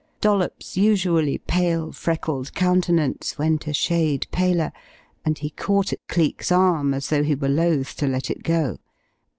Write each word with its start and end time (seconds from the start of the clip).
Dollops's 0.19 0.77
usually 0.77 1.37
pale, 1.37 1.91
freckled 1.91 2.55
countenance 2.55 3.37
went 3.37 3.67
a 3.67 3.73
shade 3.75 4.25
paler, 4.31 4.71
and 5.23 5.37
he 5.37 5.51
caught 5.51 5.93
at 5.93 6.07
Cleek's 6.07 6.51
arm 6.51 6.95
as 6.95 7.09
though 7.09 7.21
he 7.21 7.35
were 7.35 7.47
loath 7.47 7.95
to 7.97 8.07
let 8.07 8.31
it 8.31 8.41
go. 8.41 8.79